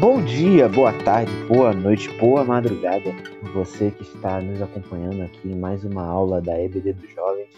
[0.00, 3.14] Bom dia, boa tarde, boa noite, boa madrugada.
[3.52, 7.50] Você que está nos acompanhando aqui em mais uma aula da EBD dos Jovens.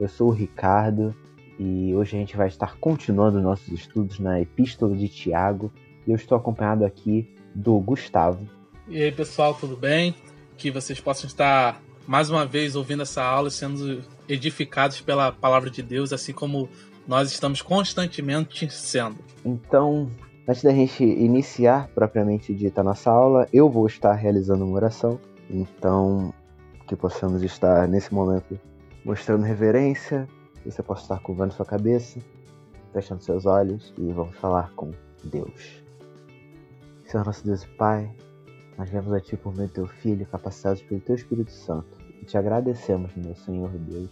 [0.00, 1.14] Eu sou o Ricardo
[1.58, 5.70] e hoje a gente vai estar continuando nossos estudos na Epístola de Tiago.
[6.06, 8.48] E eu estou acompanhado aqui do Gustavo.
[8.88, 10.14] E aí, pessoal, tudo bem?
[10.56, 15.82] Que vocês possam estar mais uma vez ouvindo essa aula, sendo edificados pela palavra de
[15.82, 16.70] Deus, assim como
[17.06, 19.18] nós estamos constantemente sendo.
[19.44, 20.10] Então,
[20.46, 25.20] Antes da gente iniciar propriamente dita nossa aula, eu vou estar realizando uma oração.
[25.48, 26.34] Então,
[26.88, 28.58] que possamos estar nesse momento
[29.04, 30.28] mostrando reverência,
[30.64, 32.18] você possa estar curvando sua cabeça,
[32.92, 34.90] fechando seus olhos e vamos falar com
[35.24, 35.82] Deus.
[37.04, 38.10] Senhor nosso Deus e Pai,
[38.76, 41.96] nós viemos a Ti por meio do Teu Filho, capacitados pelo Teu Espírito Santo.
[42.20, 44.10] E te agradecemos, meu Senhor Deus,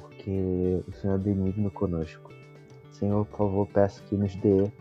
[0.00, 2.32] porque o Senhor é benigno conosco.
[2.90, 4.72] Senhor, por favor, peço que nos dê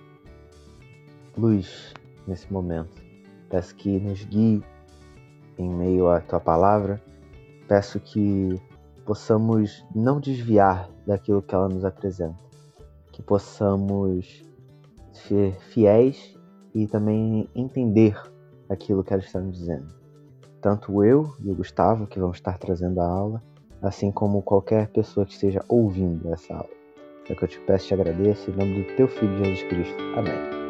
[1.38, 1.94] luz
[2.28, 3.02] nesse momento.
[3.50, 4.64] Peço que nos guie
[5.58, 7.02] em meio à tua palavra.
[7.68, 8.60] Peço que
[9.06, 12.40] possamos não desviar daquilo que ela nos apresenta.
[13.12, 14.44] Que possamos
[15.12, 16.38] ser fiéis
[16.74, 18.18] e também entender
[18.70, 19.88] aquilo que ela está nos dizendo.
[20.62, 23.42] Tanto eu e o Gustavo, que vamos estar trazendo a aula,
[23.82, 26.70] assim como qualquer pessoa que esteja ouvindo essa aula.
[27.30, 30.02] É que eu te peço e te agradeço em nome do teu Filho Jesus Cristo.
[30.16, 30.61] Amém.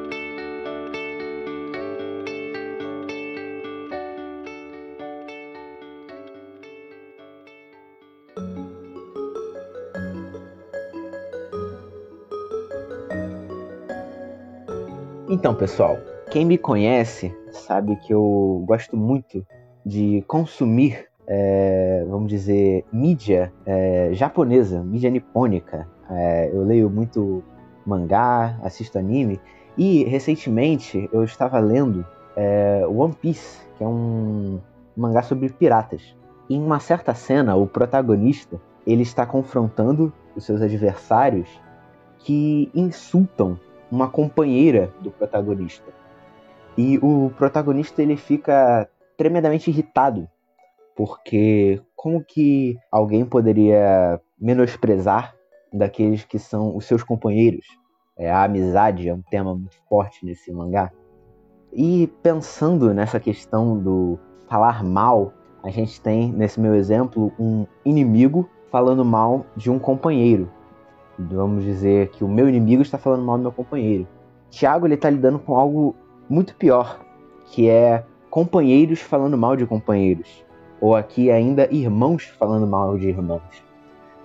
[15.42, 15.98] Então, pessoal,
[16.30, 19.44] quem me conhece sabe que eu gosto muito
[19.84, 25.88] de consumir, é, vamos dizer, mídia é, japonesa, mídia nipônica.
[26.12, 27.44] É, eu leio muito
[27.84, 29.42] mangá, assisto anime
[29.76, 34.60] e recentemente eu estava lendo é, One Piece, que é um
[34.96, 36.16] mangá sobre piratas.
[36.52, 41.50] Em uma certa cena, o protagonista ele está confrontando os seus adversários
[42.20, 43.58] que insultam
[43.92, 45.92] uma companheira do protagonista.
[46.78, 50.28] E o protagonista ele fica tremendamente irritado,
[50.96, 55.36] porque como que alguém poderia menosprezar
[55.72, 57.66] daqueles que são os seus companheiros?
[58.18, 60.92] É, a amizade é um tema muito forte nesse mangá.
[61.74, 68.50] E pensando nessa questão do falar mal, a gente tem, nesse meu exemplo, um inimigo
[68.70, 70.50] falando mal de um companheiro
[71.30, 74.08] vamos dizer que o meu inimigo está falando mal do meu companheiro.
[74.50, 75.96] Tiago ele está lidando com algo
[76.30, 77.00] muito pior,
[77.46, 80.46] que é companheiros falando mal de companheiros,
[80.80, 83.64] ou aqui ainda irmãos falando mal de irmãos.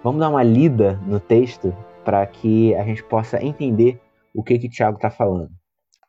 [0.03, 1.75] Vamos dar uma lida no texto
[2.05, 4.01] para que a gente possa entender
[4.35, 5.51] o que que Tiago está falando.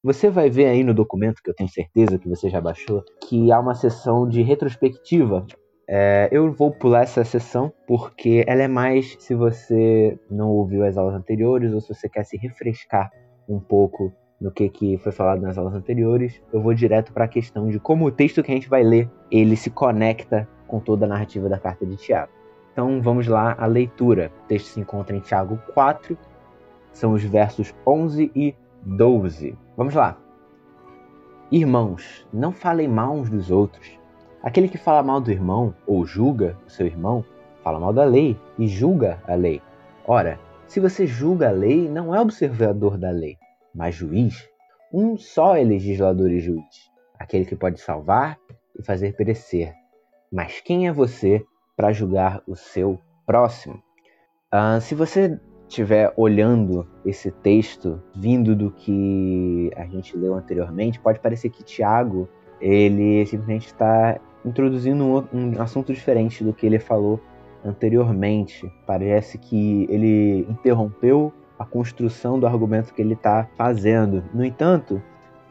[0.04, 3.52] Você vai ver aí no documento, que eu tenho certeza que você já baixou, que
[3.52, 5.46] há uma seção de retrospectiva
[5.90, 10.98] é, eu vou pular essa sessão porque ela é mais se você não ouviu as
[10.98, 13.10] aulas anteriores ou se você quer se refrescar
[13.48, 16.42] um pouco no que, que foi falado nas aulas anteriores.
[16.52, 19.10] Eu vou direto para a questão de como o texto que a gente vai ler
[19.32, 22.32] ele se conecta com toda a narrativa da carta de Tiago.
[22.74, 24.30] Então vamos lá a leitura.
[24.44, 26.18] O texto se encontra em Tiago 4,
[26.92, 29.58] são os versos 11 e 12.
[29.78, 30.18] Vamos lá.
[31.50, 33.98] Irmãos, não falem mal uns dos outros
[34.48, 37.22] Aquele que fala mal do irmão ou julga o seu irmão,
[37.62, 39.62] fala mal da lei e julga a lei.
[40.06, 43.36] Ora, se você julga a lei, não é observador da lei,
[43.76, 44.48] mas juiz.
[44.94, 48.40] Um só é legislador e juiz, aquele que pode salvar
[48.80, 49.74] e fazer perecer.
[50.32, 51.44] Mas quem é você
[51.76, 53.84] para julgar o seu próximo?
[54.50, 55.38] Ah, se você
[55.68, 62.30] estiver olhando esse texto vindo do que a gente leu anteriormente, pode parecer que Tiago
[62.62, 67.20] ele simplesmente está introduzindo um, um assunto diferente do que ele falou
[67.64, 68.72] anteriormente.
[68.86, 74.24] Parece que ele interrompeu a construção do argumento que ele está fazendo.
[74.34, 75.02] No entanto,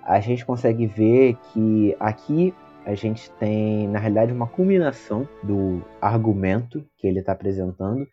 [0.02, 2.54] a gente consegue ver que aqui
[2.84, 8.06] a gente tem, na realidade, uma culminação do argumento que ele está apresentando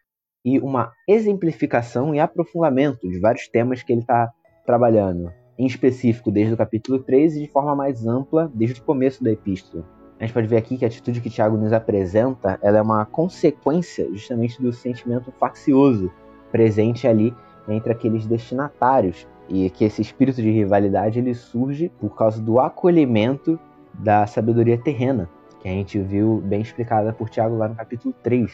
[0.43, 4.31] e uma exemplificação e aprofundamento de vários temas que ele está
[4.65, 9.23] trabalhando, em específico desde o capítulo 3 e de forma mais ampla desde o começo
[9.23, 9.85] da epístola
[10.19, 13.05] a gente pode ver aqui que a atitude que Tiago nos apresenta ela é uma
[13.05, 16.11] consequência justamente do sentimento faccioso
[16.51, 17.33] presente ali
[17.67, 23.59] entre aqueles destinatários e que esse espírito de rivalidade ele surge por causa do acolhimento
[23.93, 25.29] da sabedoria terrena,
[25.59, 28.51] que a gente viu bem explicada por Tiago lá no capítulo 3.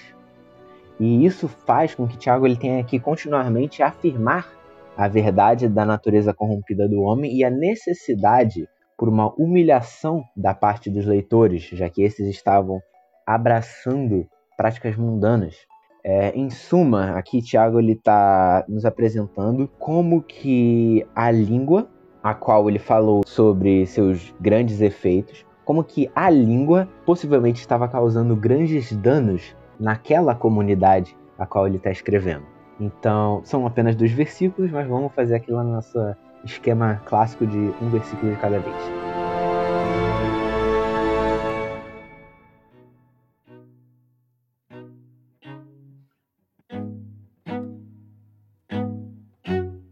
[0.99, 4.51] E isso faz com que Tiago ele tenha que continuamente afirmar
[4.97, 8.67] a verdade da natureza corrompida do homem e a necessidade
[8.99, 12.81] por uma humilhação da parte dos leitores, já que esses estavam
[13.25, 15.55] abraçando práticas mundanas.
[16.03, 21.89] É, em suma, aqui Tiago ele está nos apresentando como que a língua,
[22.21, 28.35] a qual ele falou sobre seus grandes efeitos, como que a língua possivelmente estava causando
[28.35, 32.43] grandes danos naquela comunidade a qual ele está escrevendo.
[32.77, 35.97] Então, são apenas dois versículos, mas vamos fazer aqui lá no nosso
[36.43, 38.75] esquema clássico de um versículo de cada vez.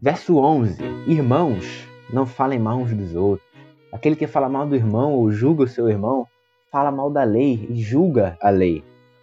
[0.00, 3.46] Verso 11: Irmãos, não falem mal uns dos outros.
[3.92, 6.26] Aquele que fala mal do irmão ou julga o seu irmão,
[6.70, 8.82] fala mal da lei e julga a lei.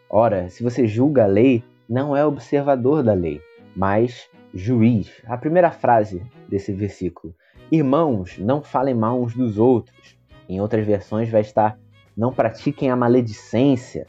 [0.10, 3.42] Ora, se você julga a lei, não é observador da lei,
[3.76, 5.12] mas juiz.
[5.26, 7.36] A primeira frase desse versículo.
[7.72, 10.18] Irmãos, não falem mal uns dos outros.
[10.48, 11.78] Em outras versões vai estar:
[12.16, 14.08] não pratiquem a maledicência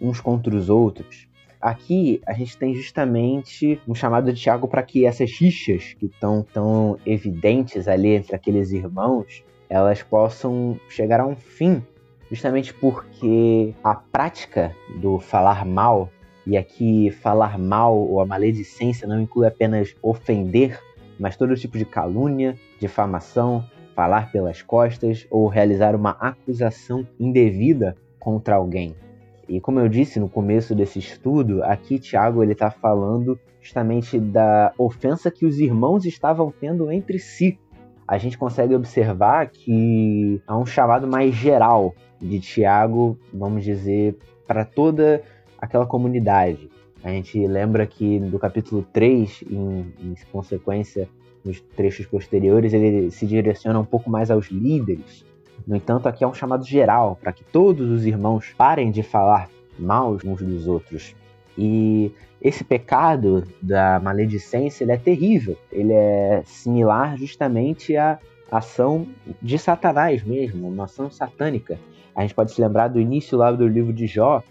[0.00, 1.26] uns contra os outros.
[1.60, 6.44] Aqui a gente tem justamente um chamado de Tiago para que essas rixas que estão
[6.52, 11.82] tão evidentes ali entre aqueles irmãos, elas possam chegar a um fim,
[12.30, 16.10] justamente porque a prática do falar mal
[16.46, 20.80] e aqui falar mal ou a maledicência não inclui apenas ofender,
[21.18, 23.64] mas todo tipo de calúnia, difamação,
[23.94, 28.94] falar pelas costas ou realizar uma acusação indevida contra alguém.
[29.48, 34.72] E como eu disse no começo desse estudo, aqui Tiago ele está falando justamente da
[34.78, 37.58] ofensa que os irmãos estavam tendo entre si.
[38.06, 44.16] A gente consegue observar que há um chamado mais geral de Tiago, vamos dizer,
[44.46, 45.22] para toda
[45.60, 46.70] aquela comunidade.
[47.02, 51.08] A gente lembra que do capítulo 3, em, em consequência,
[51.44, 55.24] nos trechos posteriores, ele se direciona um pouco mais aos líderes.
[55.66, 59.48] No entanto, aqui é um chamado geral, para que todos os irmãos parem de falar
[59.78, 61.14] mal uns dos outros.
[61.56, 62.12] E
[62.42, 65.56] esse pecado da maledicência ele é terrível.
[65.72, 68.18] Ele é similar justamente à
[68.50, 69.06] ação
[69.40, 71.78] de Satanás mesmo, uma ação satânica.
[72.14, 74.42] A gente pode se lembrar do início lá do livro de Jó,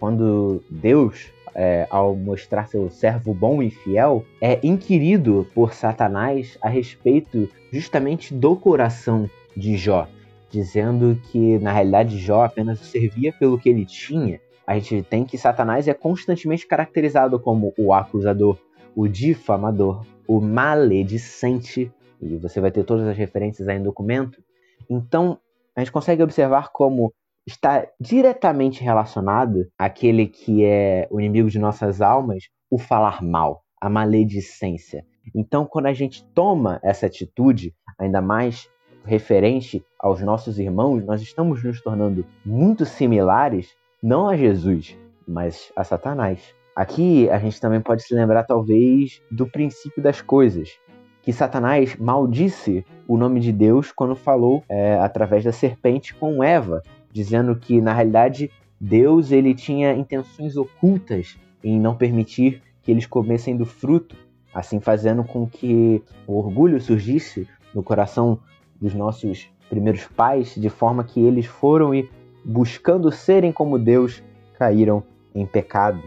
[0.00, 6.68] quando Deus, é, ao mostrar seu servo bom e fiel, é inquirido por Satanás a
[6.70, 10.08] respeito justamente do coração de Jó,
[10.48, 14.40] dizendo que na realidade Jó apenas servia pelo que ele tinha.
[14.66, 18.56] A gente tem que Satanás é constantemente caracterizado como o acusador,
[18.96, 21.92] o difamador, o maledicente,
[22.22, 24.42] e você vai ter todas as referências aí no documento.
[24.88, 25.38] Então,
[25.76, 27.12] a gente consegue observar como
[27.46, 33.88] está diretamente relacionado àquele que é o inimigo de nossas almas, o falar mal, a
[33.88, 35.04] maledicência.
[35.34, 38.68] Então, quando a gente toma essa atitude, ainda mais
[39.04, 44.96] referente aos nossos irmãos, nós estamos nos tornando muito similares, não a Jesus,
[45.26, 46.54] mas a Satanás.
[46.74, 50.78] Aqui a gente também pode se lembrar, talvez, do princípio das coisas,
[51.22, 56.82] que Satanás maldisse o nome de Deus quando falou é, através da serpente com Eva,
[57.12, 63.56] dizendo que na realidade Deus ele tinha intenções ocultas em não permitir que eles comessem
[63.56, 64.16] do fruto,
[64.54, 68.38] assim fazendo com que o orgulho surgisse no coração
[68.80, 72.08] dos nossos primeiros pais, de forma que eles foram e
[72.44, 74.22] buscando serem como Deus,
[74.58, 75.02] caíram
[75.34, 76.02] em pecado.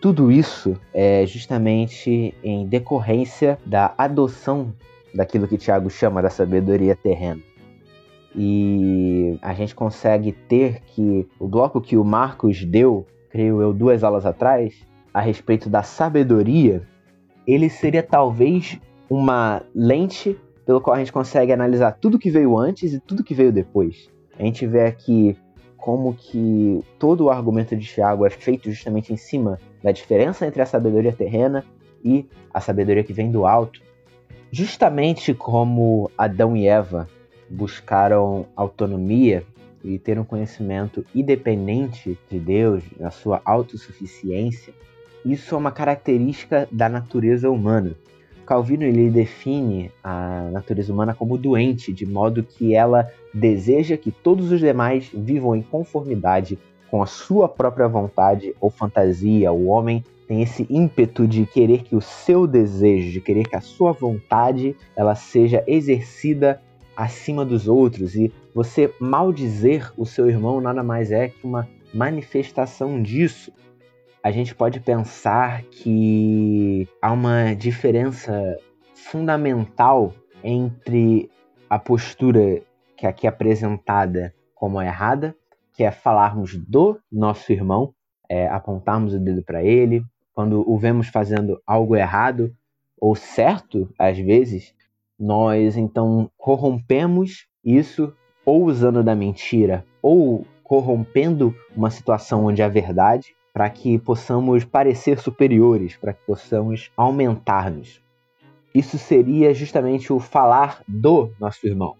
[0.00, 4.74] Tudo isso é justamente em decorrência da adoção
[5.14, 7.40] daquilo que Tiago chama da sabedoria terrena
[8.36, 14.04] e a gente consegue ter que o bloco que o Marcos deu, creio eu, duas
[14.04, 14.74] aulas atrás,
[15.12, 16.82] a respeito da sabedoria,
[17.46, 18.78] ele seria talvez
[19.08, 23.32] uma lente pelo qual a gente consegue analisar tudo que veio antes e tudo que
[23.32, 24.10] veio depois.
[24.38, 25.36] A gente vê aqui
[25.78, 30.60] como que todo o argumento de Tiago é feito justamente em cima da diferença entre
[30.60, 31.64] a sabedoria terrena
[32.04, 33.80] e a sabedoria que vem do alto.
[34.50, 37.08] Justamente como Adão e Eva
[37.48, 39.44] buscaram autonomia
[39.84, 44.74] e ter um conhecimento independente de Deus, na sua autossuficiência,
[45.24, 47.94] isso é uma característica da natureza humana.
[48.46, 54.52] Calvino ele define a natureza humana como doente, de modo que ela deseja que todos
[54.52, 56.56] os demais vivam em conformidade
[56.88, 59.52] com a sua própria vontade ou fantasia.
[59.52, 63.60] O homem tem esse ímpeto de querer que o seu desejo, de querer que a
[63.60, 66.62] sua vontade, ela seja exercida
[66.96, 73.02] acima dos outros e você maldizer o seu irmão nada mais é que uma manifestação
[73.02, 73.52] disso.
[74.22, 78.58] A gente pode pensar que há uma diferença
[78.94, 80.12] fundamental
[80.42, 81.30] entre
[81.68, 82.62] a postura
[82.96, 85.36] que aqui é apresentada como errada,
[85.74, 87.94] que é falarmos do nosso irmão,
[88.28, 92.54] é, apontarmos o dedo para ele, quando o vemos fazendo algo errado
[92.98, 94.74] ou certo, às vezes,
[95.18, 98.12] nós então corrompemos isso
[98.44, 105.18] ou usando da mentira ou corrompendo uma situação onde há verdade para que possamos parecer
[105.18, 108.02] superiores, para que possamos aumentar-nos.
[108.74, 111.96] Isso seria justamente o falar do nosso irmão.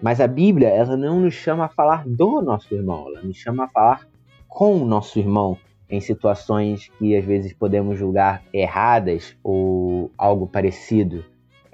[0.00, 3.64] Mas a Bíblia, ela não nos chama a falar do nosso irmão, ela nos chama
[3.64, 4.08] a falar
[4.48, 5.58] com o nosso irmão
[5.90, 11.24] em situações que às vezes podemos julgar erradas ou algo parecido.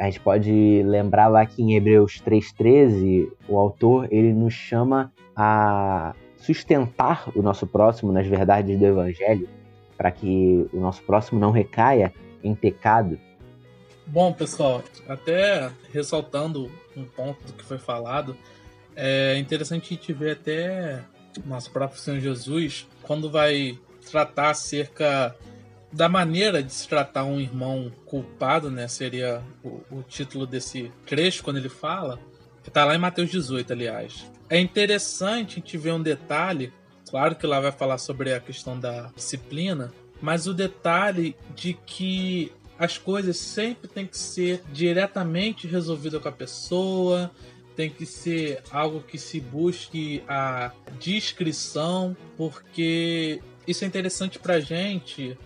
[0.01, 6.15] A gente pode lembrar lá que em Hebreus 3:13, o autor ele nos chama a
[6.39, 9.47] sustentar o nosso próximo nas verdades do evangelho,
[9.99, 13.21] para que o nosso próximo não recaia em pecado.
[14.07, 18.35] Bom, pessoal, até ressaltando um ponto do que foi falado,
[18.97, 21.01] é interessante a gente ver até
[21.45, 23.79] nosso próprio Senhor Jesus, quando vai
[24.11, 25.37] tratar acerca
[25.93, 28.87] da maneira de se tratar um irmão culpado, né?
[28.89, 32.19] Seria o, o título desse trecho quando ele fala,
[32.67, 34.31] está lá em Mateus 18, aliás.
[34.49, 36.73] É interessante a gente ver um detalhe,
[37.09, 42.53] claro que lá vai falar sobre a questão da disciplina, mas o detalhe de que
[42.79, 47.31] as coisas sempre têm que ser diretamente resolvidas com a pessoa,
[47.77, 55.37] tem que ser algo que se busque a discrição, porque isso é interessante pra gente,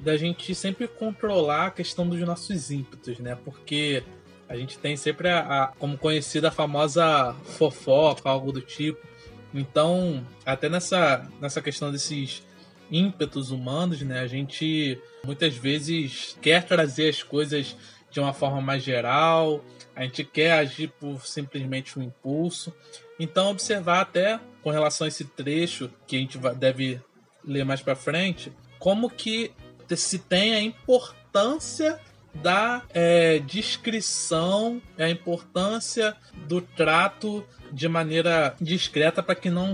[0.00, 3.36] da gente sempre controlar a questão dos nossos ímpetos, né?
[3.44, 4.02] Porque
[4.48, 9.06] a gente tem sempre a, a como conhecida a famosa fofoca, algo do tipo.
[9.52, 12.42] Então, até nessa, nessa questão desses
[12.90, 14.20] ímpetos humanos, né?
[14.20, 17.76] A gente muitas vezes quer trazer as coisas
[18.10, 22.72] de uma forma mais geral, a gente quer agir por simplesmente um impulso.
[23.18, 27.00] Então, observar até com relação a esse trecho que a gente deve
[27.44, 29.52] ler mais para frente, como que
[29.94, 32.00] se tem a importância
[32.34, 36.16] da é, descrição, a importância
[36.46, 39.72] do trato de maneira discreta para que não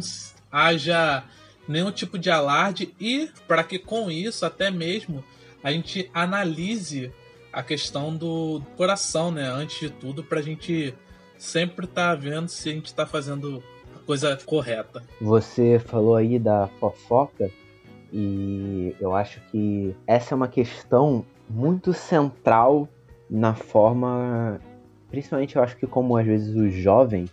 [0.51, 1.25] haja
[1.67, 5.25] nenhum tipo de alarde e para que com isso até mesmo
[5.63, 7.13] a gente analise
[7.53, 9.47] a questão do coração, né?
[9.47, 10.95] Antes de tudo, para a gente
[11.37, 13.63] sempre estar tá vendo se a gente está fazendo
[13.95, 15.03] a coisa correta.
[15.21, 17.51] Você falou aí da fofoca
[18.13, 22.87] e eu acho que essa é uma questão muito central
[23.31, 24.61] na forma,
[25.11, 27.31] principalmente eu acho que como às vezes os jovens,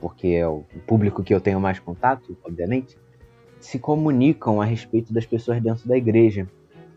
[0.00, 2.96] porque é o público que eu tenho mais contato, obviamente,
[3.60, 6.48] se comunicam a respeito das pessoas dentro da igreja.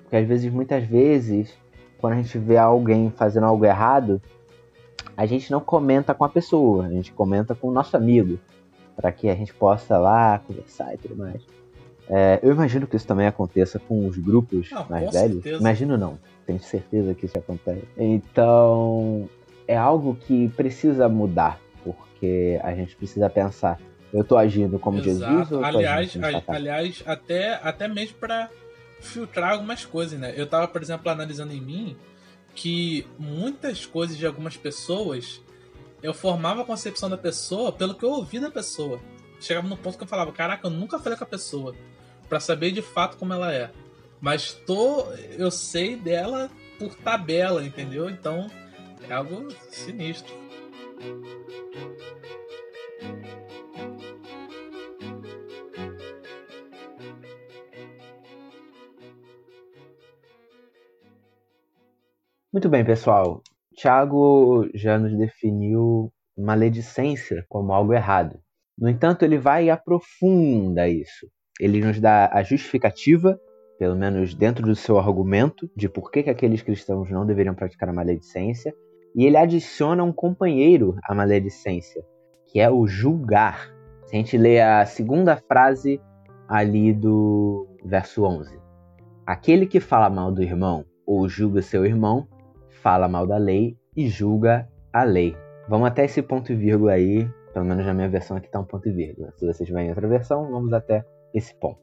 [0.01, 1.53] Porque às vezes, muitas vezes,
[1.97, 4.21] quando a gente vê alguém fazendo algo errado,
[5.15, 8.39] a gente não comenta com a pessoa, a gente comenta com o nosso amigo,
[8.95, 11.45] para que a gente possa lá conversar e tudo mais.
[12.09, 15.43] É, eu imagino que isso também aconteça com os grupos mais velhos.
[15.43, 15.59] Certeza.
[15.59, 17.83] Imagino não, tenho certeza que isso acontece.
[17.97, 19.29] Então,
[19.67, 23.79] é algo que precisa mudar, porque a gente precisa pensar:
[24.13, 25.31] eu estou agindo como Exato.
[25.31, 28.49] Jesus ou aliás, a, aliás, até até mesmo para
[29.01, 30.33] filtrar algumas coisas, né?
[30.35, 31.97] Eu estava, por exemplo, analisando em mim
[32.55, 35.41] que muitas coisas de algumas pessoas
[36.01, 38.99] eu formava a concepção da pessoa pelo que eu ouvi da pessoa.
[39.39, 41.75] Chegava no ponto que eu falava, caraca, eu nunca falei com a pessoa
[42.27, 43.71] para saber de fato como ela é.
[44.19, 48.09] Mas tô, eu sei dela por tabela, entendeu?
[48.09, 48.49] Então
[49.07, 50.33] é algo sinistro.
[62.51, 63.43] Muito bem, pessoal.
[63.75, 68.39] Tiago já nos definiu maledicência como algo errado.
[68.75, 71.27] No entanto, ele vai e aprofunda isso
[71.59, 73.39] ele nos dá a justificativa,
[73.79, 77.89] pelo menos dentro do seu argumento, de por que, que aqueles cristãos não deveriam praticar
[77.89, 78.73] a maledicência,
[79.15, 82.03] e ele adiciona um companheiro à maledicência,
[82.47, 83.73] que é o julgar.
[84.05, 85.99] Se a gente lê a segunda frase
[86.47, 88.59] ali do verso 11:
[89.25, 92.27] Aquele que fala mal do irmão ou julga seu irmão,
[92.81, 95.35] fala mal da lei e julga a lei.
[95.67, 98.65] Vamos até esse ponto e vírgula aí, pelo menos na minha versão aqui está um
[98.65, 99.33] ponto e vírgula.
[99.35, 101.03] Se vocês tiverem outra versão, vamos até
[101.33, 101.79] esse ponto.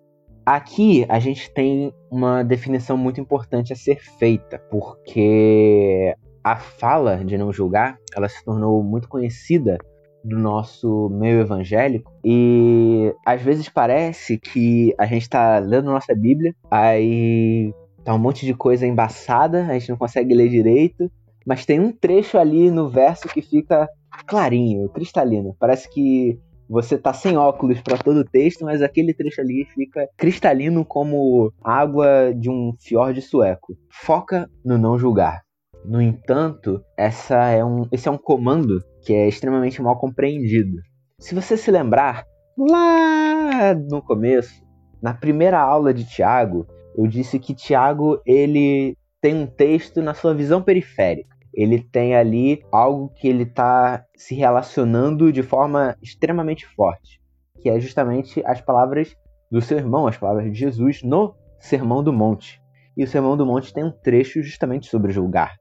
[0.46, 7.38] Aqui a gente tem uma definição muito importante a ser feita, porque a fala de
[7.38, 9.78] não julgar, ela se tornou muito conhecida
[10.22, 16.54] do nosso meio evangélico e às vezes parece que a gente está lendo nossa Bíblia,
[16.70, 17.72] aí
[18.02, 21.10] tá um monte de coisa embaçada, a gente não consegue ler direito,
[21.46, 23.88] mas tem um trecho ali no verso que fica
[24.26, 25.56] clarinho, cristalino.
[25.58, 30.08] Parece que você tá sem óculos para todo o texto, mas aquele trecho ali fica
[30.16, 33.76] cristalino como água de um fiord sueco.
[33.90, 35.42] Foca no não julgar.
[35.84, 40.78] No entanto, essa é um, esse é um comando que é extremamente mal compreendido.
[41.18, 42.24] Se você se lembrar,
[42.56, 44.64] lá no começo,
[45.02, 46.66] na primeira aula de Tiago,
[46.96, 51.34] eu disse que Tiago ele tem um texto na sua visão periférica.
[51.56, 57.20] Ele tem ali algo que ele está se relacionando de forma extremamente forte,
[57.60, 59.16] que é justamente as palavras
[59.50, 62.60] do seu irmão, as palavras de Jesus no Sermão do Monte.
[62.96, 65.56] E o Sermão do Monte tem um trecho justamente sobre julgar.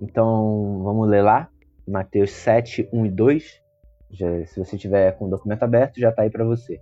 [0.00, 1.48] Então, vamos ler lá,
[1.86, 3.62] Mateus 7, 1 e 2.
[4.10, 6.80] Já, se você tiver com o documento aberto, já está aí para você.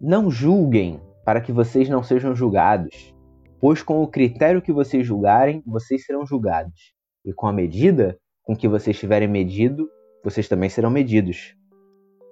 [0.00, 3.14] Não julguem para que vocês não sejam julgados,
[3.60, 6.93] pois com o critério que vocês julgarem, vocês serão julgados,
[7.24, 9.88] e com a medida com que vocês tiverem medido,
[10.22, 11.56] vocês também serão medidos.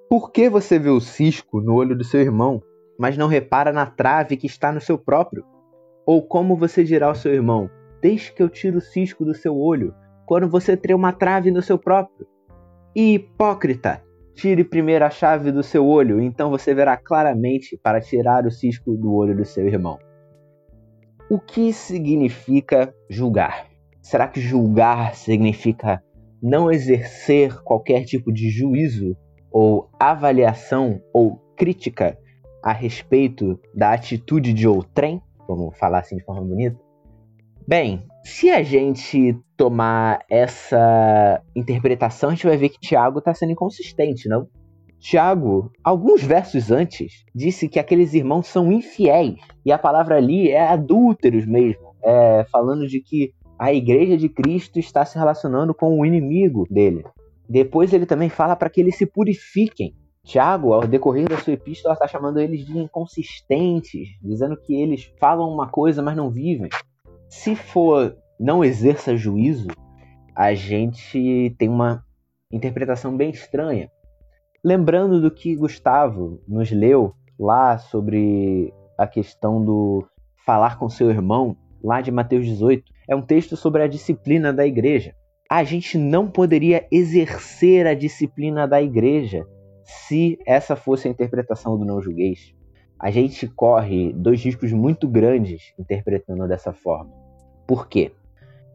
[0.08, 2.62] Por que você vê o cisco no olho do seu irmão,
[2.98, 5.44] mas não repara na trave que está no seu próprio?
[6.04, 7.70] Ou como você dirá ao seu irmão:
[8.02, 9.94] Deixe que eu tire o cisco do seu olho,
[10.26, 12.26] quando você tem uma trave no seu próprio?
[12.94, 14.02] E hipócrita!
[14.34, 18.94] Tire primeiro a chave do seu olho, então você verá claramente para tirar o cisco
[18.96, 19.98] do olho do seu irmão.
[21.30, 23.71] O que significa julgar?
[24.02, 26.02] Será que julgar significa
[26.42, 29.16] não exercer qualquer tipo de juízo
[29.50, 32.18] ou avaliação ou crítica
[32.64, 35.22] a respeito da atitude de outrem?
[35.46, 36.76] Vamos falar assim de forma bonita?
[37.66, 43.52] Bem, se a gente tomar essa interpretação, a gente vai ver que Tiago está sendo
[43.52, 44.48] inconsistente, não?
[44.98, 49.40] Tiago, alguns versos antes, disse que aqueles irmãos são infiéis.
[49.64, 51.92] E a palavra ali é adúlteros mesmo.
[52.04, 57.04] É, falando de que a igreja de Cristo está se relacionando com o inimigo dele.
[57.48, 59.94] Depois ele também fala para que eles se purifiquem.
[60.24, 65.48] Tiago, ao decorrer da sua epístola, está chamando eles de inconsistentes, dizendo que eles falam
[65.48, 66.70] uma coisa, mas não vivem.
[67.28, 69.68] Se for não exerça juízo,
[70.34, 72.04] a gente tem uma
[72.50, 73.90] interpretação bem estranha.
[74.64, 80.06] Lembrando do que Gustavo nos leu lá sobre a questão do
[80.46, 84.66] falar com seu irmão, lá de Mateus 18, é um texto sobre a disciplina da
[84.66, 85.14] igreja.
[85.50, 89.46] A gente não poderia exercer a disciplina da igreja
[89.84, 92.54] se essa fosse a interpretação do não julgueis.
[92.98, 97.12] A gente corre dois riscos muito grandes interpretando dessa forma.
[97.66, 98.12] Por quê?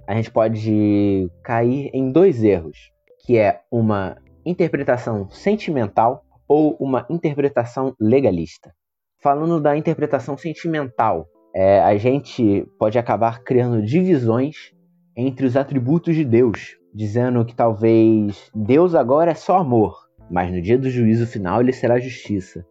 [0.07, 2.93] a gente pode cair em dois erros,
[3.25, 8.73] que é uma interpretação sentimental ou uma interpretação legalista.
[9.21, 14.73] Falando da interpretação sentimental, é, a gente pode acabar criando divisões
[15.15, 19.95] entre os atributos de Deus, dizendo que talvez Deus agora é só amor,
[20.29, 22.65] mas no dia do juízo final ele será justiça.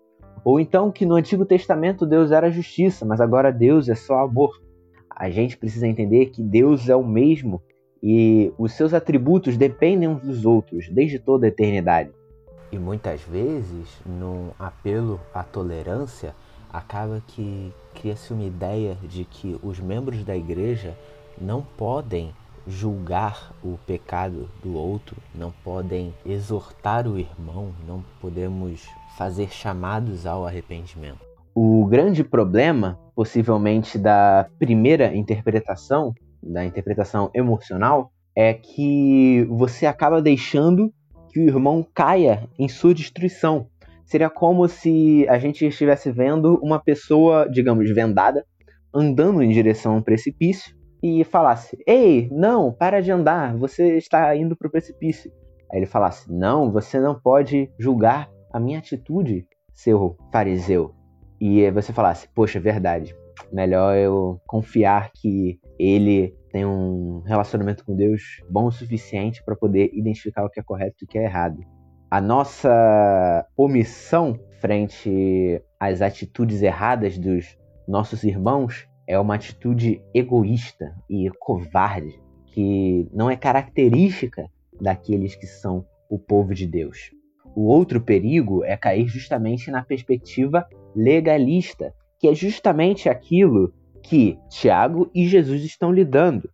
[0.45, 4.53] Ou então que no Antigo Testamento Deus era justiça, mas agora Deus é só amor
[5.17, 7.63] a gente precisa entender que Deus é o mesmo
[8.03, 12.11] e os seus atributos dependem uns dos outros desde toda a eternidade.
[12.71, 16.35] E muitas vezes, num apelo à tolerância,
[16.77, 20.95] acaba que cria-se uma ideia de que os membros da igreja
[21.41, 22.35] não podem
[22.67, 28.87] julgar o pecado do outro, não podem exortar o irmão, não podemos
[29.17, 31.21] fazer chamados ao arrependimento.
[31.55, 36.13] O grande problema, possivelmente, da primeira interpretação,
[36.43, 40.93] da interpretação emocional, é que você acaba deixando
[41.31, 43.69] que o irmão caia em sua destruição.
[44.07, 48.47] Seria como se a gente estivesse vendo uma pessoa, digamos, vendada,
[48.95, 54.35] andando em direção a um precipício e falasse: Ei, não, para de andar, você está
[54.35, 55.31] indo para o precipício.
[55.71, 60.95] Aí ele falasse: Não, você não pode julgar a minha atitude, seu fariseu
[61.41, 63.15] e você falasse, poxa, verdade,
[63.53, 69.91] melhor eu confiar que ele tem um relacionamento com Deus bom o suficiente para poder
[69.93, 71.59] identificar o que é correto e o que é errado.
[72.09, 81.29] A nossa omissão frente às atitudes erradas dos nossos irmãos é uma atitude egoísta e
[81.41, 84.49] covarde que não é característica
[84.81, 87.11] daqueles que são o povo de Deus.
[87.57, 90.65] O outro perigo é cair justamente na perspectiva
[90.95, 96.49] legalista, que é justamente aquilo que Tiago e Jesus estão lidando.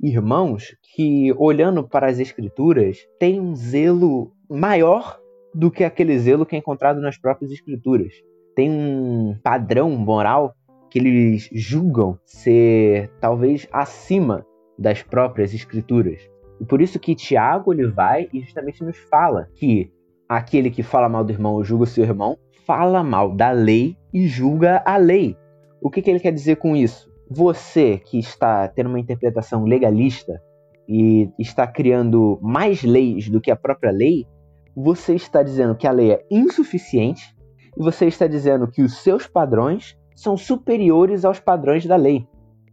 [0.00, 5.18] Irmãos que, olhando para as Escrituras, têm um zelo maior
[5.54, 8.12] do que aquele zelo que é encontrado nas próprias Escrituras.
[8.54, 10.54] Tem um padrão moral
[10.90, 14.46] que eles julgam ser talvez acima
[14.78, 16.20] das próprias Escrituras.
[16.60, 19.90] E por isso que Tiago ele vai e justamente nos fala que
[20.28, 23.96] aquele que fala mal do irmão ou julga o seu irmão, fala mal da lei
[24.12, 25.36] e julga a lei.
[25.80, 27.12] O que, que ele quer dizer com isso?
[27.28, 30.40] Você que está tendo uma interpretação legalista
[30.88, 34.26] e está criando mais leis do que a própria lei,
[34.74, 37.34] você está dizendo que a lei é insuficiente
[37.76, 42.26] e você está dizendo que os seus padrões são superiores aos padrões da lei.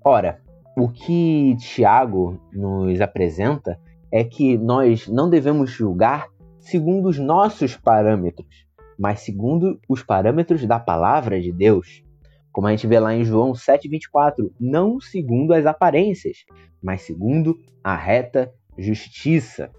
[0.04, 0.40] Ora,
[0.78, 3.80] o que Tiago nos apresenta
[4.12, 6.28] é que nós não devemos julgar
[6.60, 12.04] segundo os nossos parâmetros, mas segundo os parâmetros da palavra de Deus.
[12.52, 16.38] Como a gente vê lá em João 7,24, não segundo as aparências,
[16.84, 19.72] mas segundo a reta justiça.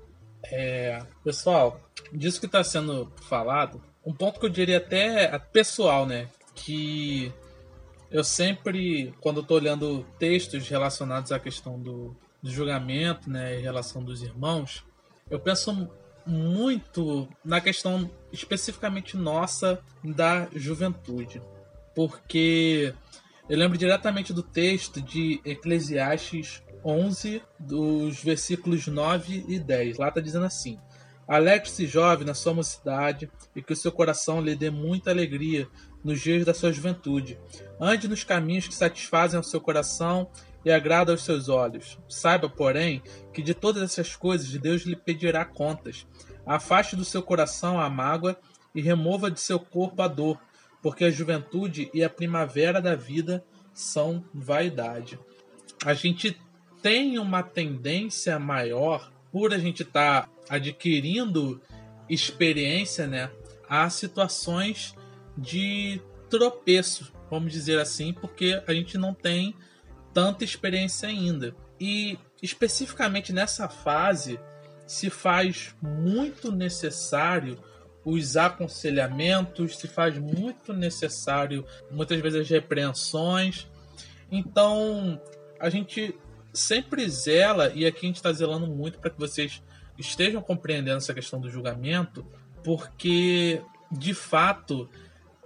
[0.51, 1.79] É, pessoal,
[2.13, 6.29] disso que está sendo falado, um ponto que eu diria até pessoal, né?
[6.55, 7.33] Que
[8.11, 14.05] eu sempre, quando estou olhando textos relacionados à questão do, do julgamento, né, em relação
[14.05, 14.85] dos irmãos,
[15.31, 15.89] eu penso
[16.27, 21.41] muito na questão especificamente nossa da juventude.
[21.95, 22.95] Porque
[23.49, 29.99] eu lembro diretamente do texto de Eclesiastes 11, dos versículos 9 e 10.
[29.99, 30.79] Lá está dizendo assim:
[31.27, 35.69] Alegre-se, jovem, na sua mocidade, e que o seu coração lhe dê muita alegria
[36.03, 37.39] nos dias da sua juventude.
[37.81, 40.29] Ande nos caminhos que satisfazem ao seu coração
[40.65, 41.99] e agrada aos seus olhos.
[42.09, 46.07] Saiba, porém, que de todas essas coisas Deus lhe pedirá contas.
[46.47, 48.37] Afaste do seu coração a mágoa
[48.75, 50.41] e remova de seu corpo a dor,
[50.83, 55.19] porque a juventude e a primavera da vida são vaidade.
[55.85, 56.37] A gente
[56.83, 61.61] tem uma tendência maior por a gente estar tá adquirindo
[62.09, 63.31] experiência, né,
[63.69, 64.95] a situações
[65.37, 69.55] de tropeço, vamos dizer assim, porque a gente não tem
[70.13, 71.55] tanta experiência ainda.
[71.81, 74.39] E especificamente nessa fase
[74.87, 77.59] se faz muito necessário
[78.05, 83.67] os aconselhamentos, se faz muito necessário muitas vezes as repreensões.
[84.31, 85.21] Então
[85.59, 86.15] a gente
[86.53, 89.63] sempre zela, e aqui a gente está zelando muito para que vocês
[90.03, 92.27] estejam compreendendo essa questão do julgamento,
[92.63, 94.89] porque de fato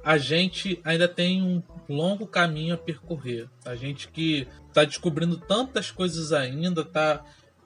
[0.03, 3.49] a gente ainda tem um longo caminho a percorrer.
[3.65, 7.25] A gente que está descobrindo tantas coisas ainda, está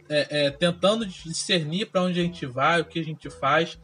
[0.08, 3.78] é, é, tentando discernir para onde a gente vai, o que a gente faz.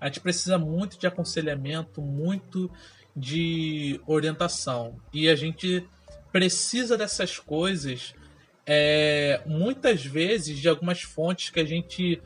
[0.00, 2.70] A gente precisa muito de aconselhamento, muito
[3.14, 4.96] de orientação.
[5.12, 5.86] E a gente
[6.32, 8.14] precisa dessas coisas
[8.66, 12.20] é, muitas vezes de algumas fontes que a gente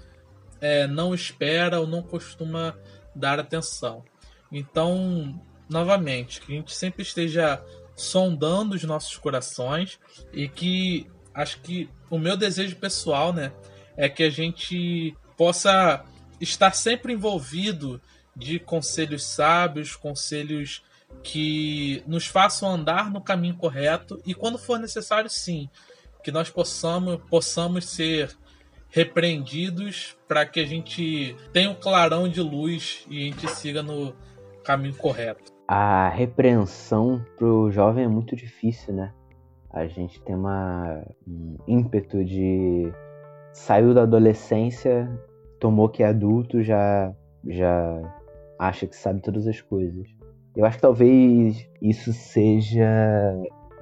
[0.64, 2.74] é, não espera ou não costuma
[3.14, 4.02] dar atenção.
[4.50, 7.62] Então, novamente, que a gente sempre esteja
[7.94, 10.00] sondando os nossos corações
[10.32, 13.52] e que acho que o meu desejo pessoal, né,
[13.94, 16.02] é que a gente possa
[16.40, 18.00] estar sempre envolvido
[18.34, 20.82] de conselhos sábios, conselhos
[21.22, 25.68] que nos façam andar no caminho correto e quando for necessário, sim,
[26.22, 28.34] que nós possamos possamos ser
[28.94, 34.14] repreendidos para que a gente tenha um clarão de luz e a gente siga no
[34.62, 35.52] caminho correto.
[35.66, 39.12] A repreensão pro jovem é muito difícil, né?
[39.68, 42.92] A gente tem uma, um ímpeto de
[43.52, 45.10] saiu da adolescência,
[45.58, 47.12] tomou que é adulto, já
[47.48, 48.00] já
[48.56, 50.06] acha que sabe todas as coisas.
[50.56, 52.86] Eu acho que talvez isso seja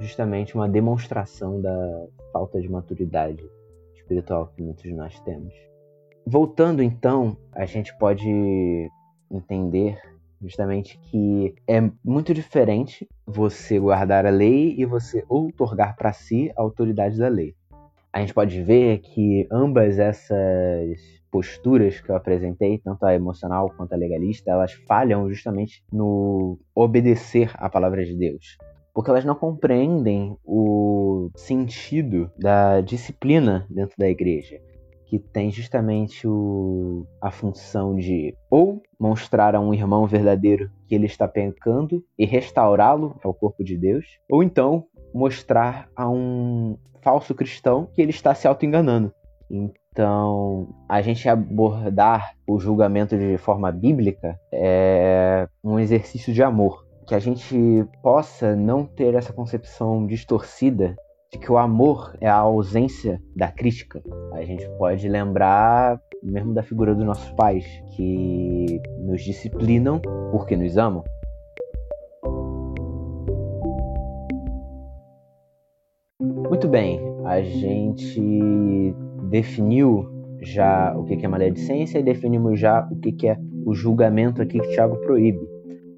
[0.00, 3.44] justamente uma demonstração da falta de maturidade
[4.02, 5.52] espiritual que muitos de nós temos.
[6.26, 8.90] Voltando então, a gente pode
[9.30, 9.98] entender
[10.40, 16.60] justamente que é muito diferente você guardar a lei e você outorgar para si a
[16.62, 17.54] autoridade da lei.
[18.12, 20.98] A gente pode ver que ambas essas
[21.30, 27.50] posturas que eu apresentei, tanto a emocional quanto a legalista, elas falham justamente no obedecer
[27.54, 28.58] à palavra de Deus
[28.94, 34.60] porque elas não compreendem o sentido da disciplina dentro da igreja,
[35.06, 41.06] que tem justamente o, a função de ou mostrar a um irmão verdadeiro que ele
[41.06, 47.88] está pecando e restaurá-lo ao corpo de Deus, ou então mostrar a um falso cristão
[47.92, 49.12] que ele está se auto-enganando.
[49.50, 57.14] Então, a gente abordar o julgamento de forma bíblica é um exercício de amor que
[57.14, 60.96] a gente possa não ter essa concepção distorcida
[61.32, 64.02] de que o amor é a ausência da crítica.
[64.32, 67.64] A gente pode lembrar mesmo da figura dos nossos pais,
[67.96, 71.02] que nos disciplinam porque nos amam.
[76.20, 78.94] Muito bem, a gente
[79.30, 80.08] definiu
[80.40, 84.68] já o que é maledicência e definimos já o que é o julgamento aqui que
[84.68, 85.51] Tiago proíbe.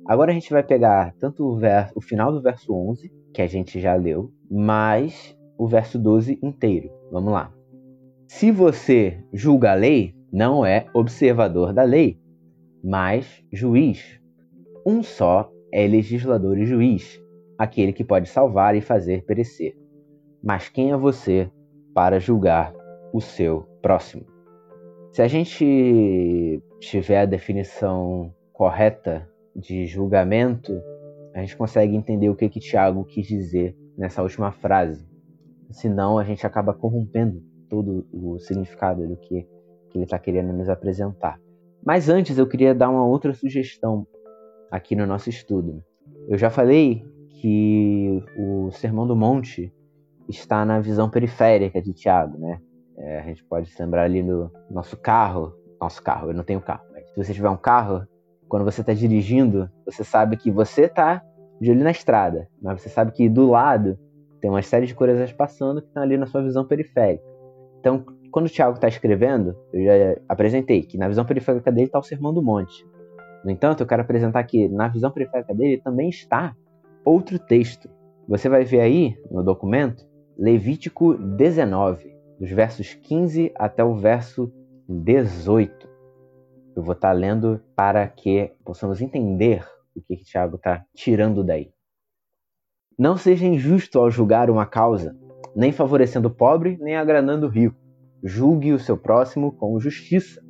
[0.06, 1.58] Agora a gente vai pegar tanto o,
[1.94, 6.90] o final do verso 11, que a gente já leu, mais o verso 12 inteiro.
[7.10, 7.52] Vamos lá.
[8.26, 12.18] Se você julga a lei, não é observador da lei,
[12.82, 14.20] mas juiz.
[14.86, 17.22] Um só é legislador e juiz,
[17.56, 19.74] aquele que pode salvar e fazer perecer.
[20.42, 21.50] Mas quem é você
[21.94, 22.74] para julgar
[23.12, 24.26] o seu próximo?
[25.12, 30.72] Se a gente tiver a definição correta de julgamento,
[31.34, 35.06] a gente consegue entender o que, que Tiago quis dizer nessa última frase.
[35.70, 39.42] Senão, a gente acaba corrompendo todo o significado do que,
[39.90, 41.40] que ele está querendo nos apresentar.
[41.84, 44.06] Mas antes, eu queria dar uma outra sugestão
[44.70, 45.82] aqui no nosso estudo.
[46.28, 47.04] Eu já falei
[47.40, 49.72] que o Sermão do Monte
[50.28, 52.60] está na visão periférica de Tiago, né?
[52.96, 55.52] É, a gente pode se lembrar ali no nosso carro.
[55.80, 58.06] Nosso carro, eu não tenho carro, mas se você tiver um carro,
[58.54, 61.20] quando você está dirigindo, você sabe que você está
[61.60, 63.98] de olho na estrada, mas você sabe que do lado
[64.40, 67.24] tem uma série de coisas passando que estão ali na sua visão periférica.
[67.80, 71.98] Então, quando o Tiago está escrevendo, eu já apresentei que na visão periférica dele está
[71.98, 72.86] o Sermão do Monte.
[73.44, 76.54] No entanto, eu quero apresentar que na visão periférica dele também está
[77.04, 77.90] outro texto.
[78.28, 80.06] Você vai ver aí no documento
[80.38, 84.48] Levítico 19, dos versos 15 até o verso
[84.88, 85.93] 18.
[86.76, 91.44] Eu vou estar tá lendo para que possamos entender o que, que Tiago está tirando
[91.44, 91.70] daí.
[92.98, 95.16] Não seja injusto ao julgar uma causa,
[95.54, 97.76] nem favorecendo o pobre, nem agradando o rico.
[98.22, 100.42] Julgue o seu próximo com justiça.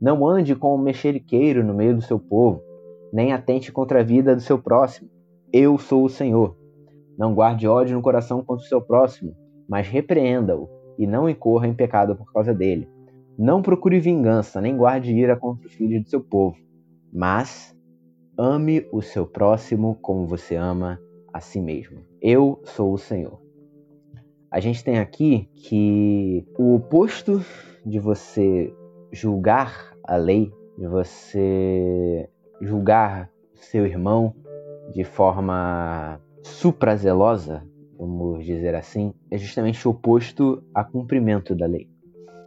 [0.00, 2.62] Não ande com o mexeriqueiro no meio do seu povo,
[3.12, 5.08] nem atente contra a vida do seu próximo.
[5.52, 6.56] Eu sou o Senhor.
[7.16, 9.34] Não guarde ódio no coração contra o seu próximo,
[9.68, 12.88] mas repreenda-o e não incorra em pecado por causa dele.
[13.42, 16.56] Não procure vingança, nem guarde ira contra os filhos do seu povo,
[17.12, 17.76] mas
[18.38, 21.00] ame o seu próximo como você ama
[21.32, 21.98] a si mesmo.
[22.20, 23.42] Eu sou o Senhor.
[24.48, 27.44] A gente tem aqui que o oposto
[27.84, 28.72] de você
[29.10, 34.36] julgar a lei, de você julgar seu irmão
[34.94, 37.66] de forma suprazelosa,
[37.98, 41.91] vamos dizer assim, é justamente o oposto a cumprimento da lei.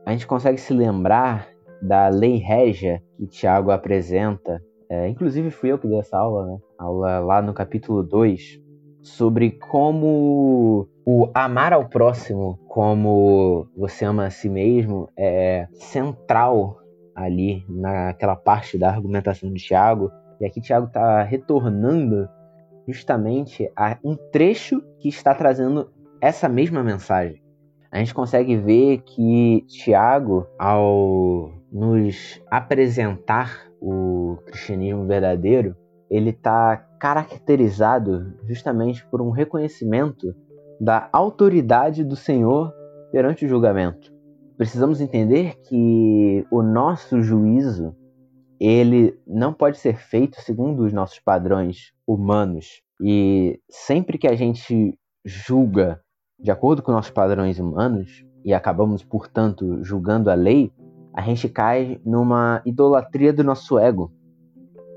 [0.05, 1.47] A gente consegue se lembrar
[1.81, 6.57] da lei régia que Tiago apresenta, é, inclusive fui eu que dei essa aula, né?
[6.77, 8.61] Aula lá no capítulo 2,
[9.01, 16.77] sobre como o amar ao próximo como você ama a si mesmo é central
[17.15, 20.11] ali naquela parte da argumentação de Tiago.
[20.39, 22.27] E aqui Tiago está retornando
[22.87, 25.91] justamente a um trecho que está trazendo
[26.21, 27.44] essa mesma mensagem.
[27.95, 35.73] A gente consegue ver que Tiago, ao nos apresentar o cristianismo verdadeiro,
[36.09, 40.35] ele está caracterizado justamente por um reconhecimento
[40.77, 42.73] da autoridade do Senhor
[43.13, 44.11] perante o julgamento.
[44.57, 47.95] Precisamos entender que o nosso juízo
[48.59, 52.81] ele não pode ser feito segundo os nossos padrões humanos.
[53.01, 56.01] E sempre que a gente julga
[56.39, 60.71] de acordo com nossos padrões humanos e acabamos, portanto, julgando a lei,
[61.13, 64.11] a gente cai numa idolatria do nosso ego.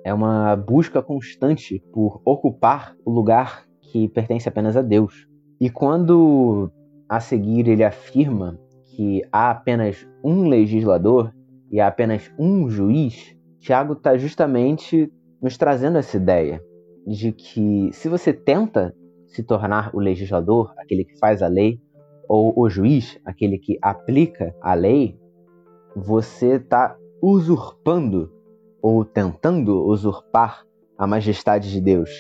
[0.04, 5.26] É uma busca constante por ocupar o lugar que pertence apenas a Deus.
[5.60, 6.70] E quando
[7.08, 11.32] a seguir ele afirma que há apenas um legislador
[11.70, 16.62] e há apenas um juiz, Tiago está justamente nos trazendo essa ideia
[17.06, 18.94] de que se você tenta
[19.28, 21.80] se tornar o legislador, aquele que faz a lei,
[22.28, 25.18] ou o juiz, aquele que aplica a lei,
[25.96, 28.30] você está usurpando
[28.82, 30.64] ou tentando usurpar
[30.96, 32.10] a majestade de Deus,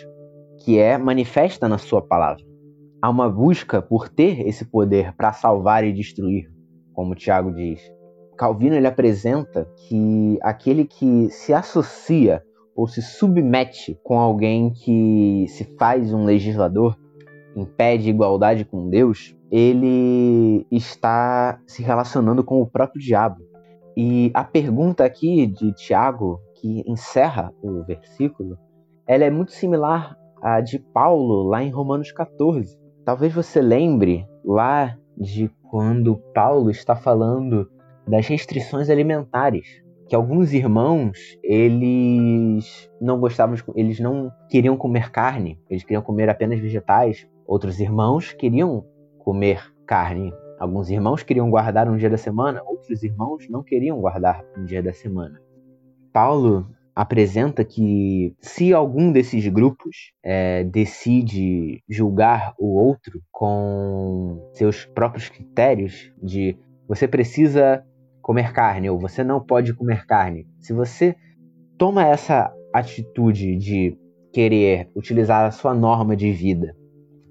[0.64, 2.42] que é manifesta na sua palavra.
[3.00, 6.50] Há uma busca por ter esse poder para salvar e destruir,
[6.92, 7.80] como Tiago diz.
[8.36, 12.42] Calvino ele apresenta que aquele que se associa
[12.78, 16.96] ou se submete com alguém que se faz um legislador,
[17.56, 23.42] impede igualdade com Deus, ele está se relacionando com o próprio diabo.
[23.96, 28.56] E a pergunta aqui de Tiago, que encerra o versículo,
[29.08, 32.78] ela é muito similar à de Paulo lá em Romanos 14.
[33.04, 37.68] Talvez você lembre lá de quando Paulo está falando
[38.06, 45.60] das restrições alimentares, que alguns irmãos, eles não gostavam, de, eles não queriam comer carne,
[45.68, 47.28] eles queriam comer apenas vegetais.
[47.46, 48.84] Outros irmãos queriam
[49.18, 50.32] comer carne.
[50.58, 54.82] Alguns irmãos queriam guardar um dia da semana, outros irmãos não queriam guardar um dia
[54.82, 55.40] da semana.
[56.12, 56.66] Paulo
[56.96, 66.12] apresenta que se algum desses grupos é, decide julgar o outro com seus próprios critérios
[66.20, 67.84] de você precisa
[68.28, 71.16] comer carne ou você não pode comer carne, se você
[71.78, 73.96] toma essa atitude de
[74.30, 76.76] querer utilizar a sua norma de vida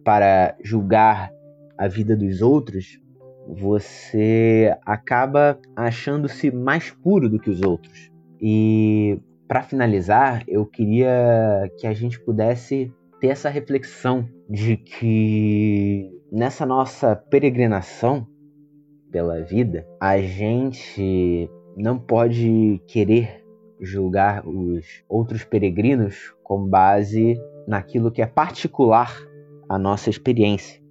[0.04, 1.30] para julgar
[1.78, 3.00] a vida dos outros,
[3.48, 8.12] você acaba achando-se mais puro do que os outros.
[8.42, 16.66] E para finalizar, eu queria que a gente pudesse ter essa reflexão de que nessa
[16.66, 18.26] nossa peregrinação
[19.12, 23.44] pela vida, a gente não pode querer
[23.80, 29.16] julgar os outros peregrinos com base naquilo que é particular
[29.70, 30.82] à nossa experiência.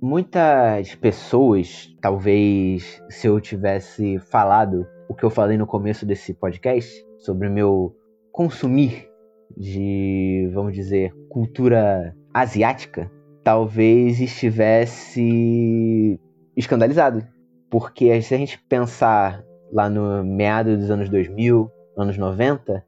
[0.00, 6.92] Muitas pessoas, talvez se eu tivesse falado o que eu falei no começo desse podcast,
[7.18, 7.94] sobre o meu
[8.32, 9.08] consumir
[9.56, 13.10] de, vamos dizer, cultura asiática,
[13.44, 16.18] talvez estivesse
[16.56, 17.26] escandalizado.
[17.70, 22.84] Porque se a gente pensar lá no meado dos anos 2000, anos 90,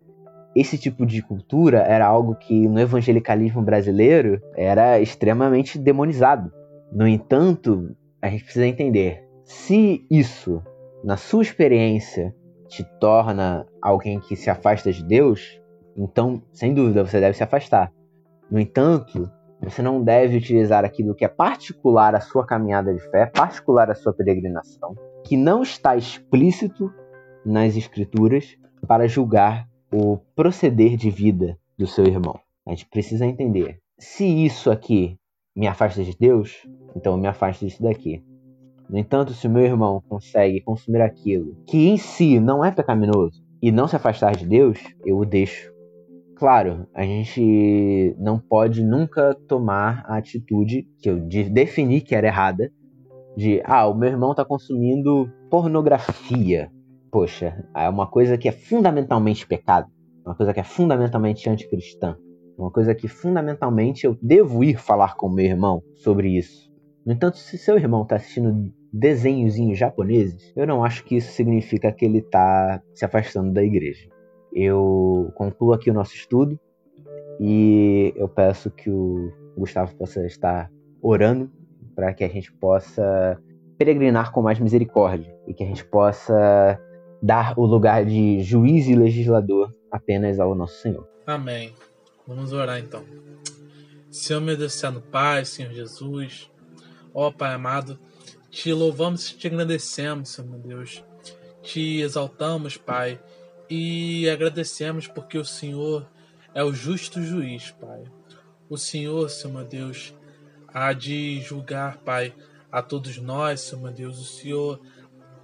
[0.55, 6.53] esse tipo de cultura era algo que no evangelicalismo brasileiro era extremamente demonizado.
[6.92, 10.62] No entanto, a gente precisa entender: se isso,
[11.03, 12.35] na sua experiência,
[12.68, 15.61] te torna alguém que se afasta de Deus,
[15.96, 17.92] então, sem dúvida, você deve se afastar.
[18.50, 19.31] No entanto,
[19.64, 23.94] você não deve utilizar aquilo que é particular à sua caminhada de fé, particular à
[23.94, 26.92] sua peregrinação, que não está explícito
[27.44, 32.38] nas Escrituras, para julgar o proceder de vida do seu irmão.
[32.66, 35.16] A gente precisa entender: se isso aqui
[35.57, 38.22] me afasta de Deus, então eu me afasto disso daqui.
[38.88, 43.42] No entanto, se o meu irmão consegue consumir aquilo que em si não é pecaminoso
[43.62, 45.74] e não se afastar de Deus, eu o deixo.
[46.45, 52.71] Claro, a gente não pode nunca tomar a atitude que eu defini que era errada,
[53.35, 56.71] de ah, o meu irmão está consumindo pornografia.
[57.11, 59.89] Poxa, é uma coisa que é fundamentalmente pecado,
[60.23, 62.15] uma coisa que é fundamentalmente anticristã,
[62.59, 66.71] uma coisa que fundamentalmente eu devo ir falar com meu irmão sobre isso.
[67.07, 71.91] No entanto, se seu irmão está assistindo desenhozinhos japoneses, eu não acho que isso significa
[71.91, 74.13] que ele está se afastando da igreja.
[74.55, 76.59] Eu concluo aqui o nosso estudo
[77.40, 80.71] e eu peço que o Gustavo possa estar
[81.03, 81.51] orando
[81.95, 83.40] para que a gente possa
[83.77, 86.81] peregrinar com mais misericórdia e que a gente possa
[87.21, 91.09] dar o lugar de juiz e legislador apenas ao nosso Senhor.
[91.27, 91.75] Amém.
[92.27, 93.03] Vamos orar então.
[94.11, 96.51] Senhor meu Deus, Senhor Pai, Senhor Jesus,
[97.12, 97.99] Ó Pai amado,
[98.51, 101.05] te louvamos e te agradecemos, Senhor meu Deus.
[101.62, 103.19] Te exaltamos, Pai,
[103.68, 106.09] e agradecemos porque o Senhor
[106.55, 108.05] é o justo juiz, Pai.
[108.68, 110.14] O Senhor, Senhor Deus,
[110.68, 112.35] há de julgar, Pai,
[112.70, 114.18] a todos nós, Senhor Deus.
[114.18, 114.81] O Senhor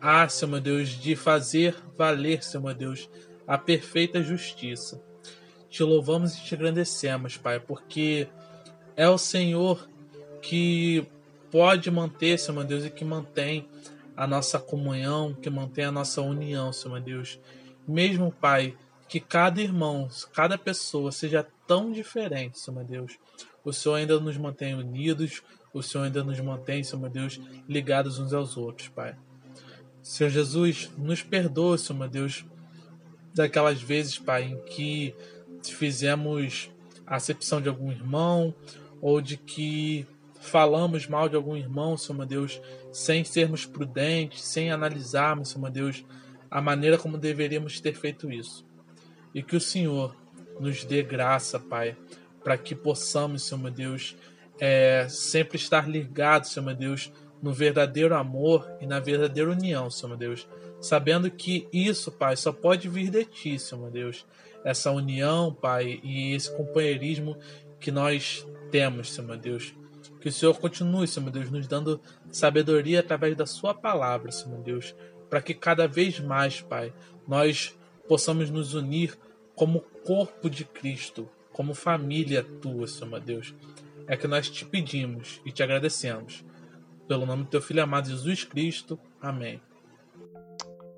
[0.00, 3.08] há, Senhor Deus, de fazer valer, Senhor Deus,
[3.46, 5.02] a perfeita justiça.
[5.68, 8.28] Te louvamos e te agradecemos, Pai, porque
[8.96, 9.88] é o Senhor
[10.42, 11.06] que
[11.50, 13.68] pode manter, Senhor Deus, e que mantém
[14.16, 17.38] a nossa comunhão, que mantém a nossa união, Senhor Deus.
[17.90, 18.76] Mesmo, Pai,
[19.08, 23.18] que cada irmão, cada pessoa seja tão diferente, Senhor meu Deus,
[23.64, 25.42] o Senhor ainda nos mantém unidos,
[25.74, 29.16] o Senhor ainda nos mantém, Senhor meu Deus, ligados uns aos outros, Pai.
[30.00, 32.44] Senhor Jesus, nos perdoa, Senhor meu Deus,
[33.34, 35.12] daquelas vezes, Pai, em que
[35.64, 36.70] fizemos
[37.04, 38.54] acepção de algum irmão
[39.02, 40.06] ou de que
[40.40, 42.60] falamos mal de algum irmão, Senhor meu Deus,
[42.92, 46.04] sem sermos prudentes, sem analisarmos, Senhor meu Deus,
[46.50, 48.66] a maneira como deveríamos ter feito isso.
[49.34, 50.16] E que o Senhor
[50.58, 51.96] nos dê graça, Pai,
[52.42, 54.16] para que possamos, Senhor meu Deus,
[54.58, 60.08] é, sempre estar ligados, Senhor meu Deus, no verdadeiro amor e na verdadeira união, Senhor
[60.08, 60.48] meu Deus.
[60.80, 64.26] Sabendo que isso, Pai, só pode vir de Ti, Senhor meu Deus.
[64.64, 67.36] Essa união, Pai, e esse companheirismo
[67.78, 69.74] que nós temos, Senhor meu Deus.
[70.20, 74.54] Que o Senhor continue, Senhor meu Deus, nos dando sabedoria através da Sua palavra, Senhor
[74.54, 74.94] meu Deus,
[75.30, 76.92] para que cada vez mais, Pai,
[77.26, 77.78] nós
[78.08, 79.16] possamos nos unir
[79.54, 83.54] como corpo de Cristo, como família Tua, Senhor meu Deus.
[84.08, 86.44] É que nós te pedimos e te agradecemos.
[87.06, 88.98] Pelo nome do Teu Filho amado Jesus Cristo.
[89.20, 89.62] Amém.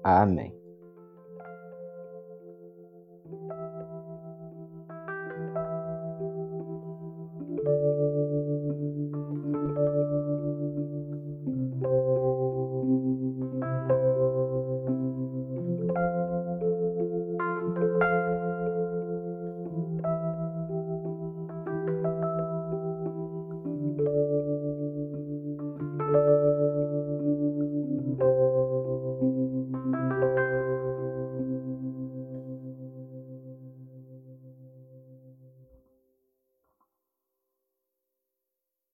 [0.03, 0.62] Amém.